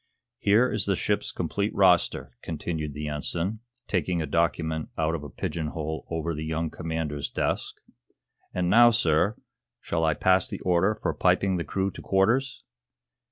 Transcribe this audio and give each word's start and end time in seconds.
Here 0.39 0.67
is 0.73 0.87
the 0.87 0.95
ship's 0.95 1.31
complete 1.31 1.75
roster," 1.75 2.35
continued 2.41 2.95
the 2.95 3.07
Ensign, 3.07 3.59
taking 3.87 4.19
a 4.19 4.25
document 4.25 4.89
out 4.97 5.13
of 5.13 5.23
a 5.23 5.29
pigeon 5.29 5.67
hole 5.67 6.07
over 6.09 6.33
the 6.33 6.43
young 6.43 6.71
commander's 6.71 7.29
desk. 7.29 7.75
"And 8.51 8.67
now, 8.67 8.89
sir, 8.89 9.35
shall 9.79 10.03
I 10.03 10.15
pass 10.15 10.47
the 10.47 10.59
order 10.61 10.95
for 10.95 11.13
piping 11.13 11.57
the 11.57 11.63
crew 11.63 11.91
to 11.91 12.01
quarters?" 12.01 12.63